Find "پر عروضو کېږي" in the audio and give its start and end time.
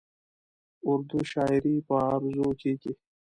1.87-2.93